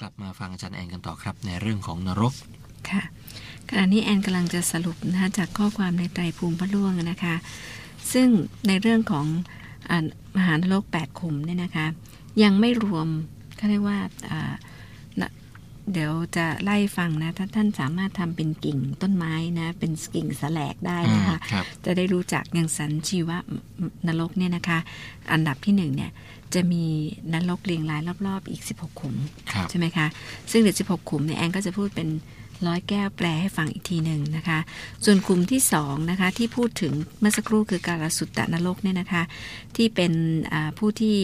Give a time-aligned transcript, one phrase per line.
[0.00, 2.34] กลับมาฟังอาจารย์แอนกันต่อครับ ในเรื่องของนรก
[2.90, 3.02] ค่ะ
[3.68, 7.34] ขณะนี้แอนกำลังจะสรุปนะจากข้อความในไตรภูมิพระล่วงนะคะ
[8.12, 8.28] ซึ่ง
[8.66, 9.26] ในเรื่องของ
[9.90, 9.92] อ
[10.36, 11.86] มหานรก8ขุมเนี่ยนะคะ
[12.42, 13.08] ยังไม่รวม
[13.56, 14.52] เขาเรียกว่าา
[15.92, 23.38] เดี๋ยวจะไล่ฟังนะถ้าท่านสามารถทำเป็นกิ่งต้นไม้นะ เป็นกิ่งแสลกได้นะคะอ่าครับจะได้รู้จักอย่างสันชีวะ
[24.06, 24.78] นรกเนี่ยนะคะ
[25.32, 26.10] อันดับที่หนึ่งเนี่ย
[26.54, 26.84] จะมี
[27.34, 29.14] นรกเรียงรายรอบๆ อีก 16 ขุม
[29.52, 30.06] ครับใช่ไหมคะ
[30.50, 32.08] ซึ่งเดี๋ยว16 ขุมเนี่ยแอนก็จะพูดเป็น
[32.66, 34.58] ร้อยแก้วแปลให้ฟังอีกทีหนึ่งนะคะ
[35.04, 39.22] ส่วนกลุ่มที่สองนะคะที่พูดถึงเมื่อสักครู่คือการสุตตะนรกเนี่ยนะคะ
[39.76, 40.12] ที่เป็น
[40.52, 41.18] อ่าผู้ที่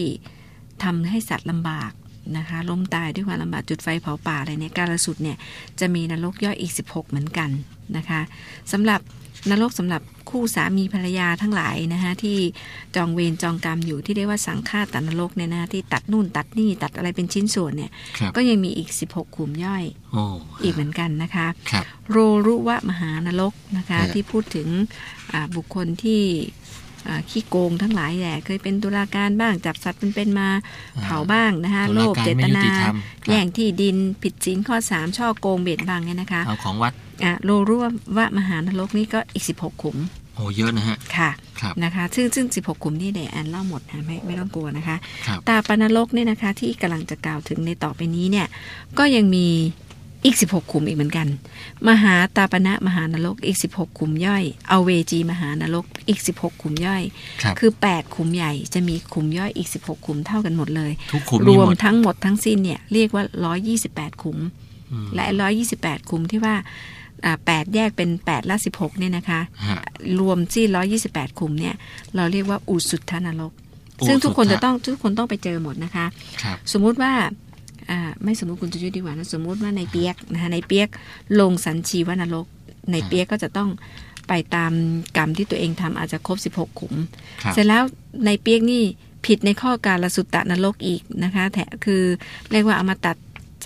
[0.83, 1.91] ทำให้สัตว์ลำบาก
[2.37, 5.37] นะคะล้มตายด้วยความลำบากจุดไฟเผาป่าอะไรเนี่ยการสุดเนี่ย
[5.79, 7.49] จะมีนรกย่อยอีก 16 เหมือนกัน
[7.97, 8.21] นะคะ
[8.71, 9.01] สำหรับ
[9.51, 12.37] นรกสำหรับคู่สามีภรรยาทั้งหลายนะคะที่
[12.95, 20.23] จองเวรจองกรรมอยู่ที่เรียกว่าสังฆาตนรกเนี่ยนะที่ตัดนู่นตัดนี่ตัดอะไรเป็นชิ้นส่วนเนี่ยครับก็ยังมีอีก 16ขุมย่อยโอ้
[20.63, 24.67] อีกเหมือนกันนะคะครับโรรุวะมหานรกนะคะฮะที่พูดถึง
[25.31, 26.86] อ่าบุคคลที่อ่า
[27.29, 30.49] ขี้โกงทั้งหลายแหละเคยเป็นตุลาการบ้างจับสัตว์เป็นๆมา
[31.03, 37.75] เผาบ้างนะคะตุโลลาภการเจตไม่ยุนาติธรรมครับแย่งที่ดินผิดศีลข้อ 3 ช่อโกงเบียดบังเนี่ยนะคะเอาของวัดอะโรรุ
[38.17, 39.97] วะมหานรกนี่ก็อีก 16 ขุม
[40.35, 41.29] โอ้เยอะนะฮะ ค่ะ
[41.61, 44.97] ครับนะคะ ซึ่งซึ่ง 16ขุมนี่เดี๋ยวแอนเล่าหมดนะไม่ไม่ต้องกลัวนะคะ
[45.27, 48.47] ครับตาปนรกเนี่ยนะคะที่กำลังจะกล่าวถึงในต่อไปนี้เนี่ย
[48.97, 49.47] ก็ยังมี
[50.25, 51.27] อีก 16 ขุมอีกเหมือนกัน
[51.89, 57.03] มหาตาปณะมหานรกอีก 16 ขุมย่อย เอาเวจีมหานรกอีก 16 ขุมย่อย
[57.41, 63.23] ครับคือ 8 ขุมใหญ่จะมีขุมย่อยอีก 16 ขุมเท่ากันหมดเลยทุกขุมรมีวหมมดทั้งหมดทั้งสิ้นเนี่ยเรียกว่า
[63.73, 64.37] 128 ขุม
[64.91, 65.25] อืมและ
[65.67, 66.55] 128 ขุมที่ว่า
[67.25, 69.77] อ่า8แยกเป็น8ละ16เนี่ยนะคะฮะ
[70.19, 70.65] รวมที่
[71.03, 71.75] 128ขุมเนี่ย
[72.15, 73.53] เราเรียกว่าอุสุทธนรก
[74.01, 76.05] อุซึ่งทุกคนสุทธะจะต้องทุกคนต้องไปเจอหมดนะคะ
[76.43, 77.46] ครับสมมุติว่าอ่า
[78.23, 80.89] ไม่สมมุติคุณจะยุทธดีกว่านะสมมุติว่าในเปียกนะคะในเปียก
[81.39, 82.45] ลงสันชีวนรก
[82.91, 83.69] ในเปียกก็จะต้อง
[84.27, 84.73] ไปตาม
[85.17, 86.93] กรรมที่ตัวเองทำอาจจะครบ 16 ขุม
[87.43, 87.83] ครับเสร็จแล้ว
[88.25, 88.83] ในเปียกนี่
[89.25, 92.03] ผิดในข้อการละสุตตะนรกอีกนะคะแถคือ
[92.51, 93.17] เรียกว่าเอามาตัด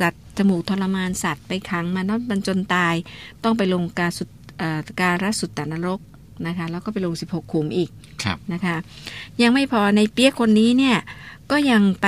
[0.02, 2.96] จัดจมูกทรมานสัตว์ไปขังมานอนบรรจนตาย
[3.44, 6.00] ต้องไปลงการสุตเอ่อการสุตตะนรก
[6.48, 7.90] นะคะแล้วก็ไปลง 16 ขุมอีก
[8.24, 8.76] ครับนะคะ
[9.42, 10.98] ยังไม่พอในเปียกคนนี้เนี่ย
[11.52, 12.08] ก็ยังไป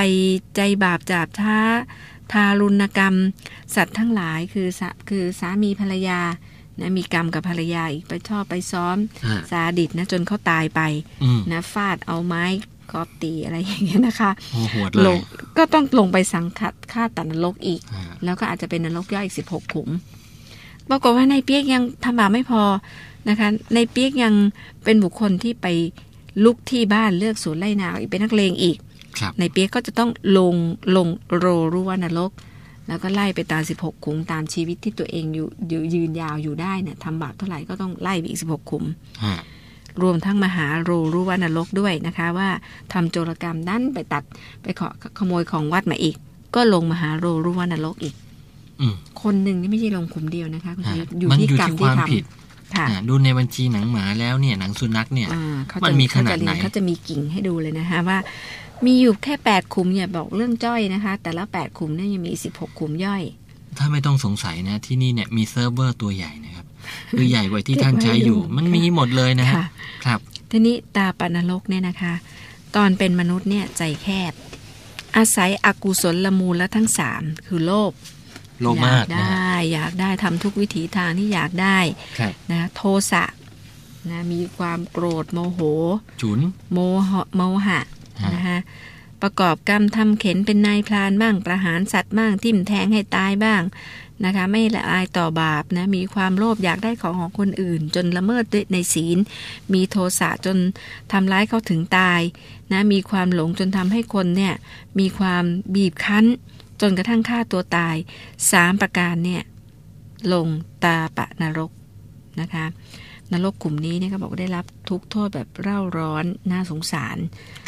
[0.56, 1.58] ใจบาปจาบท้า
[2.32, 3.14] ทารุณกรรม
[3.74, 6.20] สัตว์ทั้งหลายคือสาคือสามีภรรยา
[6.80, 8.96] นะมีกรรมกับภรรยาอีกไปชอบไปซ้อม
[9.26, 10.80] ฮะซาดิสนะจนเขาตายไป
[11.22, 12.44] อืมนะฟาดเอาไม้
[12.92, 15.20] กอบตีอะไรอย่างเงี้ยนะคะโอ้โหดลเลงย
[15.56, 19.88] ก็ต้องลงไปสังคัดฆ่าตัดนรกอีกฮะแล้วก็อาจจะเป็นนรกย่อยอีกสิบหกขุม
[20.88, 22.62] ปรากฏว่าในเปียกยังทำบาปไม่พอ
[23.28, 24.34] นะคะ ในเปียกยัง
[24.84, 25.66] เป็นบุคคลที่ไป
[26.44, 28.83] ลุกที่บ้านเลือกสวนไร่นาอีกเป็นนักเลงอีกครับ
[29.38, 30.54] ในเปียกก็จะต้องลง
[30.96, 31.08] ลง
[31.38, 32.32] โรรุวนรก
[32.88, 38.84] แล้วก็ไล่ไปตาม 16 ขุมตามชีวิตที่ตัวเองอยู่อยู่ยืนยาวอยู่ได้เนี่ยทำบาปเท่าไหร่ก็ต้องไล่ไปอีก 16 ขุม
[39.24, 39.36] ฮะ
[40.02, 42.48] รวมทั้งมหาโรรุวนรกด้วยนะคะว่า
[42.92, 44.22] ทำโจรกรรมดันไปตัด
[44.62, 44.88] ไปขอ
[45.18, 46.16] ขโมยของวัดมาอีก
[46.54, 48.14] ก็ลงมหาโรรุวนรกอีก
[48.80, 52.43] อืมคนหนึ่งนี่ไม่ใช่ลงขุมเดียวนะคะคุณฮะชยุทธอยู่มันที่อยู่กรรมที่คที่วามทผิดำค่ะอ่า
[53.08, 58.18] ดูในบัญชีหนังหมาแล้วเนี่ยหนังสุนัขเนี่ยอ่าเขามัจะนมีขเขานาดจะเรียไหนเขาจะมีกิ่งให้ดูเลยนะคะว่า
[58.86, 63.22] มีอยู่แค่แปดขุมอย่าบอกเรื่องจ้อยนะคะ แต่ละแปดขุมเนี่ยยังมีสิบหกขุมย่อย
[63.78, 66.66] ถ้าไม่ต้องสงสัยนะที่นี่เนี่ยมีเซิร์ฟเวอร์ตัวใหญ่นะครับ
[67.18, 69.66] คือใหญ่กว่าที่ท่านใช้อยู่เก็บไว้อยู่มันมีหมดเลยนะฮะค่ะ
[70.04, 70.20] ครับ
[70.50, 72.14] ทีนี้ตาปานรกเนี่ยนะคะ
[72.76, 74.32] ตอนเป็นมนุษย์เนี่ยใจแคบ
[75.16, 77.92] อาศัยอกุศลละมูลและทั้งสามคือโลภ
[78.60, 81.78] โลภมากอยนะฮะได้ อยากได้ทำทุกวิถีทางที่อยากได้
[82.18, 82.82] ครับนะโท
[83.12, 83.24] สะ
[84.10, 85.60] นะมีความโกรธโมโห
[86.22, 86.40] ฉุน
[86.72, 86.78] โม
[87.08, 87.80] หะโมหะ
[88.22, 88.58] ฮะนะคะ
[89.22, 93.62] ประกอบกรรมทำเข็นเป็นนายพรานบ้างประหารสัตว์บ้างทิ่มแทงให้ตายบ้าง
[94.24, 99.18] นะคะไม่ละอายต่อบาปนะมีความโลภอยากได้ของของคนอื่น จนละเมิดด้วยในศีล
[99.72, 100.56] มีโทสะจน
[101.12, 102.20] ทำร้ายเขาถึงตาย
[102.72, 104.54] นะมีความหลงจนทำให้คนเนี่ย
[104.98, 105.44] มีความ
[105.74, 106.24] บีบคั้น
[106.80, 107.96] จนกระทั่งฆ่าตัวตาย
[108.52, 109.42] สามประการเนี่ย
[110.32, 110.48] ลง
[110.84, 111.70] ตาปะนรก
[112.40, 112.66] นะคะ
[113.32, 117.18] นรกกลุ่มนี้เนี่ยก็บอกว่าได้รับทุกข์โทษแบบเร่าร้อนน่าสงสาร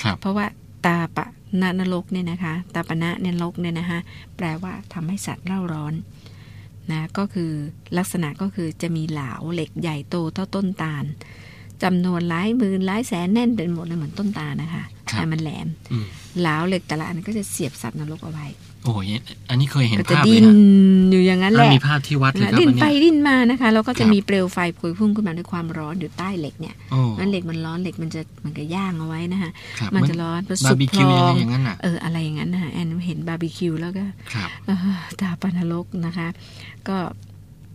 [0.03, 0.47] ครับเพราะว่า
[0.87, 1.27] ตาปะ
[1.63, 3.99] นนรกเนี่ยนะคะ ตาปะนะนรกเนี่ยนะคะ
[4.37, 5.95] แปลว่าทำให้สัตว์เร่าร้อน
[6.91, 7.51] นะก็คือ
[7.99, 11.05] ลักษณะก็คือจะมีเหลาเหล็กใหญ่โตเท่าต้นตาล
[11.83, 16.07] จำนวนหลายหมื่นหลายแสนแน่นเป็นหมดเลยเหมือนต้นตาลนะคะครับแต่มันแหลมอืม
[16.43, 18.47] หลาวเหล็กแต่ละอันก็จะเสียบสัตว์นรกเอาไว้
[18.85, 19.05] โอ้ย
[19.51, 20.55] อันนี้เคยเห็นก็จะภาพเลดิ้ยนฮะ
[21.11, 29.51] อยู่อย่างนั้นแหอะละมีภาพที่วัดเลยครับดิ้นอันไปเนี้ยดิ้นมานะคะแล้วก็จะครับมีเปลวไฟพวยพุ่งขึ้นมาด้วยความร้อนอยู่ใต้เหล็กเนี่ยโอ้มันเหล็กมันร้อนเหล็กมันจะมันก็ย่างเอาไว้นะคะ
[29.81, 34.77] ครับมันเหจะอร้อนพอบาสุร์กบีพคิวลองอย่างนั้นน่ะเอออะไรอย่างนั้นนะคะแอนเห็นบาร์บีคิวแล้วก็ครับเออ
[35.21, 36.29] ตาปานรกนะคะ
[36.89, 36.97] ก็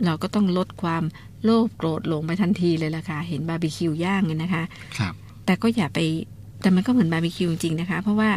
[0.05, 1.03] เราก็ต้องลดความ
[1.43, 4.63] โลภโกรธลงไปทันทีเลยล่ะค่ะ เห็นบาร์บีคิวย่างเนี่ยนะคะ
[4.97, 5.13] ครับ
[5.45, 5.99] แต่ก็อย่าไป
[6.61, 8.29] แต่มันก็เหมือนบาร์บีคิวจริงๆนะคะ เพราะว่า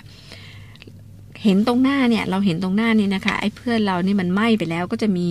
[1.42, 5.26] เห็นตรงหน้าเนี่ย เราเห็นตรงหน้านี่นะคะ ไอ้เพื่อนเรานี่มันไหม้ไปแล้วก็จะมี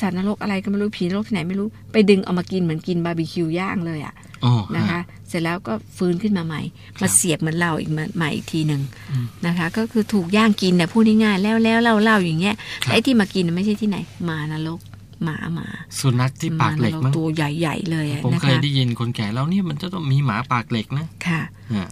[0.00, 6.60] สัตว์นรกอะไรก็ไม่รู้ผีนรกที่ไหนไม่รู้ไปดึงเอามากินเหมือนกินบาร์บีคิวย่างเลยอะโอ้นะคะฮะเสร็จแล้วก็ฟื้นขึ้นมาใหม่
[6.98, 14.80] ครับมาเสียบเหมือนเราอีกใหม่อีกทีหนึ่งอืมนะคะ ก็คือถูกย่างกินเนี่ยพูดง่ายๆแล้วแล้วเล่าเล่าอย่างเงี้ยครับแต่ไอ้ที่มากินน่ะไม่ใช่ที่ไหนหมานรก
[15.24, 15.68] หมาหมา
[15.98, 21.40] สุนัขที่ปากเหล็กหมมั้งนรตัวใหญ่ๆเลยอะผมนะเคยคะได้ยินคนแก่แล้วเนี่ยมันจะต้องมีหมาปากเหล็กนะค่ะ
[21.74, 21.88] ฮะ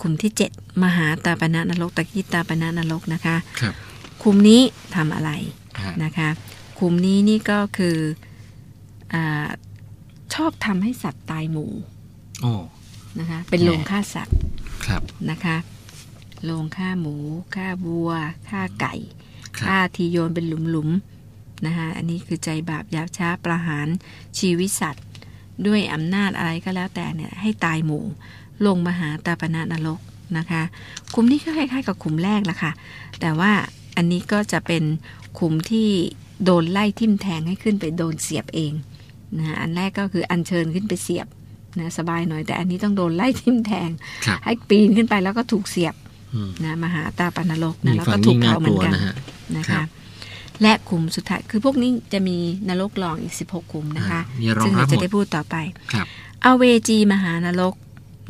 [0.00, 0.50] คุมที่เจ็ด
[0.82, 3.74] มหาตาปณะนรกตะกี้ตาปณะนรกนะคะครับ
[4.22, 4.60] คุมนี้
[4.96, 5.30] ทำอะไร
[5.82, 6.28] ฮะนะคะ
[6.78, 7.96] คุมนี้นี่ก็คือ
[9.14, 9.48] อา
[10.34, 11.72] ชอบทำให้สัตว์ตายหมู่
[12.42, 12.52] โอ้
[13.20, 14.36] นะคะ เป็นโรงฆ่าสัตว์
[14.86, 15.56] ครับนะคะ
[16.44, 17.14] โรงฆ่าหมู
[17.54, 18.10] ฆ่าวัว
[18.48, 18.94] ฆ่าไก่
[19.56, 21.09] ครับฆ่าทีโยนเป็นหลุมๆ
[21.66, 23.86] นะคะอันนี้คือใจบาปหยาบช้าประหาร
[24.38, 25.04] ชีวิตสัตว์
[25.66, 28.04] ด้วยอำนาจอะไรก็แล้วแต่เนี่ยให้ตายหมู่
[28.66, 30.00] ลงมหาตาปณะนรก
[30.38, 30.62] นะคะ
[31.14, 32.72] ขุมนี้ก็คล้ายๆกับขุมแรกละค่ะ
[33.20, 33.52] แต่ว่า
[33.96, 34.84] อันนี้ก็จะเป็น
[35.38, 35.88] ขุมที่
[36.44, 38.72] โดนไล่ทิ่มแทงให้ขึ้นไปโดนเสียบเอง
[39.38, 41.26] นะอันแรกก็คืออัญเชิญขึ้นไปเสียบ
[41.78, 43.90] นะสบายหน่อยแต่อันนี้ต้องโดนไล่ทิ่มแทง
[44.26, 45.94] ครับให้ปีนขึ้นไปแล้วก็ถูกเสียบ
[46.34, 49.14] อืมนะมหาตาปนรกนะนี่แล้วฝั่ก็งถูนี้กน่าเผาเหกมือลัวนกันนะฮะ
[49.56, 49.86] นะครัคะบ
[50.62, 52.36] และขุมสุดท้าย คือพวกนี้จะมี
[52.68, 55.56] นรกรองอีก 16ขุมนะคะอ่ามีรองซึ่งรัเราบหมจะดได้พูดต่อไป
[55.92, 56.06] ครับ
[56.44, 57.74] อเวจีมหานรก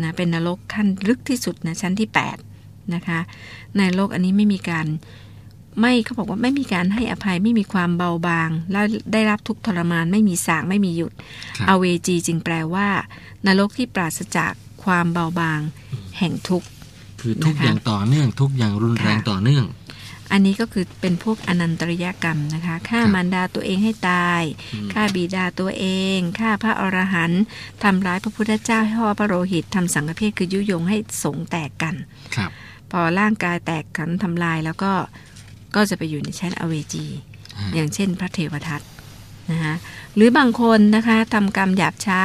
[0.03, 2.09] นะเป็นนรกขั้นลึกที่สุดนะชั้นที่
[2.53, 3.21] 8 นะคะ
[3.79, 4.87] ในโลกอันนี้ไม่มีการ
[5.81, 11.13] ไม่เขาบอกว่าไม่มีการให้อภัยไม่มีความเบาบาง แล้วได้รับทุกข์ทรมานไม่มีสางไม่มีหยุด
[11.57, 12.89] ครับอเวจีจึงแปลว่า
[13.47, 14.53] นรกที่ปราศจาก
[14.85, 15.61] ความเบาบาง
[16.19, 16.69] แห่งทุกข์
[17.21, 19.65] คือทุกนะคะอย่างต่อเนื่อง ทุกอย่างรุนแรงค่ะต่อเนื่อง
[20.33, 24.43] อันนี้ก็คือเป็นพวกอนันตริยกรรมนะคะฆ่าครับมารดาตัวเองให้ตาย
[24.75, 25.87] อืมฆ่าบิดาตัวเอ
[26.17, 27.43] งฆ่าพระอรหันต์
[27.83, 31.95] ทำร้ายพระพุทธเจ้าให้ห่อพระโลหิตทำสังฆเพศคือยุยงให้สงฆ์แตกกัน
[32.37, 32.51] ครับ
[32.91, 34.93] พอร่างกายแตกกันทำลายแล้วก็
[35.75, 37.07] ก็จะไปอยู่ในชั้นอเวจี
[37.59, 38.83] ฮะอย่างเช่นพระเทวทัต
[39.51, 39.75] นะคะ
[40.15, 42.23] หรือบางคนนะคะทำกรรมหยาบช้า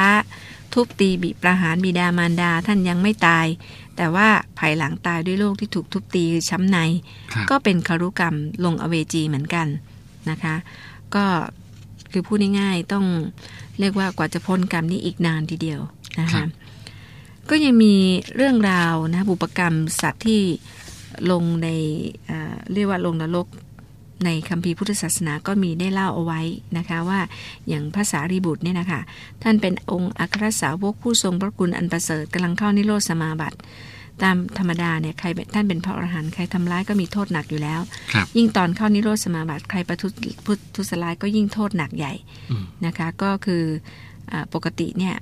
[0.72, 3.46] ทุบตีบิประหารบิดามารดาท่านยังไม่ตาย
[3.96, 4.28] แต่ว่า
[4.58, 6.78] ภายหลังตายด้วยโรคที่ถูกทุบตีคือช้ำใน
[7.34, 9.66] ครับก็เป็นคารุกรรมลงอเวจีเหมือนกัน
[10.30, 10.54] นะคะ
[11.14, 11.24] ก็
[12.12, 13.06] คือพูดง่ายๆต้อง
[13.80, 15.80] เรียกว่ากว่าจะพ้นกรรมนี้อีกนานทีเดียว
[16.20, 16.48] นะครัคะบ
[17.50, 17.94] ก็ยังมี
[18.36, 20.40] เรื่องราวนะบุปกรรมสัตว์ที่
[21.30, 21.68] ลงใน
[22.26, 23.46] เอ่อเรียกว่าลงนรก
[24.24, 26.40] ในคัมภีร์พุทธศาสนาก็มีได้เล่าเอาไว้
[26.78, 27.20] นะคะว่า
[27.68, 29.00] อย่างภาษารีบุตรเนี่ยนะคะ
[29.42, 33.58] ท่านเป็นองค์อัครสาวกผู้ทรงพระคุณอันประเสริฐกำลังเข้านิโรธสมาบัติ
[34.22, 37.80] ตามธรรมดาเนี่ยใครเป็นท่านเป็นพระอรหันต์ใครทำร้ายก็มีโทษหนักอยู่แล้ว
[38.12, 40.12] ครับยิ่งตอนเข้านิโรธสมาบัติใครประทุษ
[40.44, 42.12] พุทุสลายก็ยิ่งโทษหนักใหญ่
[42.50, 43.62] อืมนะคะก็คือ
[44.32, 45.14] อาปกติเนี่ย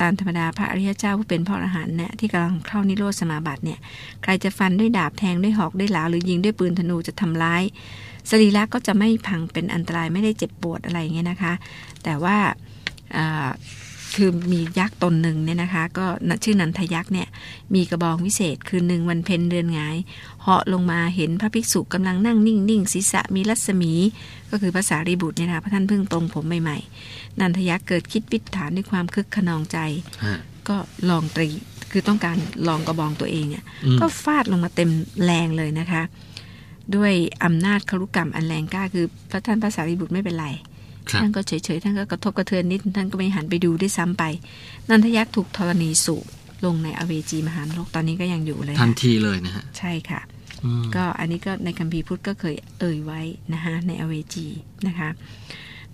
[0.00, 3.78] ตามธรรมดาพระอริยเจ้าผู้เป็นพระอรหันต์เนี่ยที่กำลังเข้านิโรธสมาบัติเนี่ย
[4.22, 7.62] ใครจะฟันด้วยดาบแทงด้วยหอกด้วยหลาหรือยิงด้วยปืนธนูจะทำร้าย
[8.30, 11.52] สรีระก็จะไม่พังเป็นอันตรายไม่ได้เจ็บปวดอะไรอย่างเงี้ยนะคะ
[12.04, 12.36] แต่ว่า
[14.16, 16.06] คือมียักษ์ตนหนึ่งเนี่ยนะคะ ก็
[16.44, 17.28] ชื่อนันทยักษ์เนี่ย
[17.74, 19.96] มีกระบองวิเศษ คือหนึ่งวันเพ็ญเดือนหงาย
[20.42, 23.92] เหาะลงมาเห็นพระภิกษุกำลังนั่งนิ่งนิ่งๆศีรษะมีรัศมี
[24.50, 29.78] ก็คือภาษารีบุตรเนี่ยนะคะพระท่านเพิ่งปรงผมใหม่ๆ นันทยักษ์เกิดคิดวิถานด้วยความคึกขนองใจ
[30.24, 30.36] ฮะ
[30.68, 30.76] ก็
[31.10, 31.48] ลองตรี
[31.90, 32.36] คือต้องการ
[32.68, 34.90] ลองกระบองตัวเองอะ่ะอืมก็ฟาดลงมาเต็ม
[35.24, 36.02] แรงเลยนะคะ
[36.96, 37.12] ด้วย
[37.44, 40.73] อำนาจคารุกรรมอันแรงกล้าคือพระท่านภาษารีบุตรไม่เป็นไรครับ
[41.20, 44.24] ท่านก็เฉยๆท่านก็กระทบกระเทือนนิดท่านก็ไม่หันไปดูด้วยซ้ำไป
[44.88, 46.24] นันทยักษ์ถูกธรณีสูบ
[46.64, 50.20] ลงในอเวจีมหานรกตอนนี้ก็ยังอยู่เลยทันค่ะทีเลยนะฮะใช่ค่ะ
[50.64, 53.20] อืมก็อันนี้ก็ในคัมภีร์พุทธก็เคยเอ่ยไว้
[53.52, 54.46] นะคะในอเวจี
[54.86, 55.08] นะคะ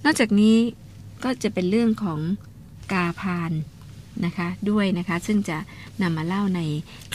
[0.05, 0.57] นอกจากนี้
[1.25, 2.21] ก็จะเป็นเรื่องของ
[2.93, 3.53] กาพาน
[4.27, 5.59] นะคะด้วยนะคะ ซึ่งจะ
[6.03, 6.61] นำมาเล่าใน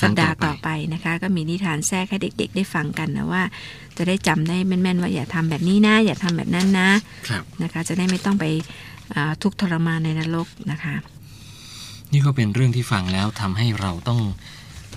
[0.02, 3.44] สัปดาห์ต่อไปนะคะ ก็มีนิทานแทรกให้เด็ก ๆ ได้ฟังกันนะว่า
[3.98, 6.90] จะได้จำได้แม่นๆว่าอย่าทำแบบนี้นะ อย่าทำแบบนั้นนะ
[7.30, 8.46] ครับนะคะ จะได้ไม่ต้องไป
[9.16, 10.96] อ่าทุกข์ทรมานในนรกนะคะ
[12.12, 14.20] นี่ก็เป็นเรื่องที่ฟังแล้วทำให้เราต้อง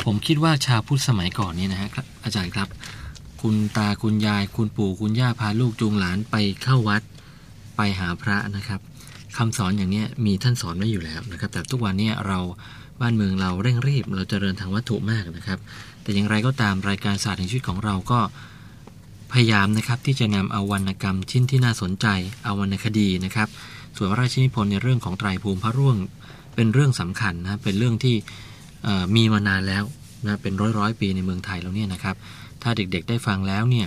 [0.05, 2.69] ผมคิดว่าชาวพุทธสมัยก่อนนี่นะฮะครับอาจารย์ครับ
[3.43, 7.03] คุณตาคุณยาย คุณปู่คุณย่าพาลูกจูงหลานไปเข้าวัด
[7.77, 8.81] ไปหาพระนะครับ
[9.37, 12.39] คำสอนอย่างนี้มีท่านสอนไว้อยู่แล้วนะครับ แต่ทุกวันนี้เรา
[13.01, 15.59] บ้านเมืองเราเร่งรีบ เราจเจริญทางวัตถุมากนะครับ
[16.03, 18.21] แต่อย่างไรก็ตามรายการศาสตร์แห่งชีวิตของเราก็
[19.33, 22.07] พยายามนะครับที่จะนำเอาวรรณกรรมชิ้นที่น่าสนใจ
[22.45, 23.49] เอาวรรณคดีนะครับ
[23.97, 25.97] ส่วนพระราชนิพนธ์ในเรื่องของไตรภูมิพระร่วง
[26.55, 28.15] เป็นเรื่องสำคัญนะเป็นเรื่องที่
[29.17, 29.83] มีมานานแล้ว
[30.27, 32.17] นะเป็นร้อยร้อยปีในเมืองไทยแล้วเนี่ยนะครับ
[32.63, 33.87] ถ้าเด็กๆได้ฟังแล้วเนี่ย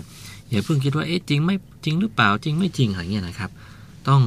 [0.50, 1.55] อย่าเพิ่งคิดว่าเอ๊ะจริงไม่
[1.86, 3.51] จริงหรือเปล่าจริงไม่จริงอะไรเงี้ยนะครับ
[4.07, 4.21] ต้อง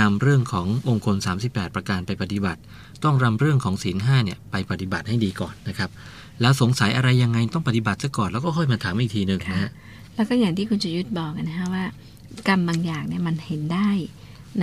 [0.00, 2.60] นำเรื่องขององค์คล 38 ประการไปปฏิบัติ
[3.04, 5.90] ต้องรำเรื่องของศีลห้าเนี่ยไปปฏิบัติให้ดีก่อนนะครับ
[6.40, 9.70] แล้วสงสัยอะไรยังไงต้องปฏิบัติซะก่อนแล้วก็ค่อยมาถามอีกทีหนึ่งนะฮะ
[10.14, 11.84] แล้วก็อย่างที่คุณจยุทธบอกนะคะว่า
[12.48, 13.90] กรรมบางอย่างเนี่ยมันเห็นได้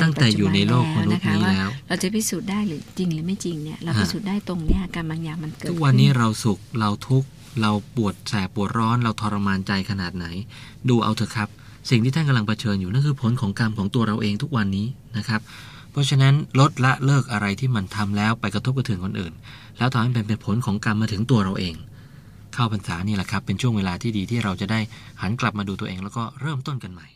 [0.03, 7.27] ตั้งแต่อยู่ในโลกมนุษย์นี้แล้ว เราจะพิสูจน์ได้หรือจริงหรือไม่จริงเนี่ยเราพิสูจน์ได้ตรงเนี้ยกรรมบางอย่างมันเกิดทุกวันนี้เราสุขเราทุกข์
[7.61, 10.25] เราปวดแสบปวดร้อนเราทรมานใจขนาดไหน
[10.89, 11.49] ดูเอาเถอะครับ
[11.89, 14.85] สิ่งที่ท่านกำลังเผชิญอยู่นั่นคือผลของกรรมของตัวเราเองทุกวันนี้
[15.17, 15.41] นะครับ
[15.91, 19.33] เพราะฉะนั้นลดละเลิกอะไรที่มันทำแล้วไปกระทบกระเทือนคนอื่น
[19.77, 21.75] แล้วทำให้เป็นเป็นผลของกรรมมาถึงตัวเราเอง
[22.53, 24.79] เข้าพรรษานี่แหละครับเป็นช่วงเวลาที่ดีที่เราจะได้
[25.21, 27.07] หันกลับมาดูตัวเองแล้วก็เริ่มต้นกันใหม่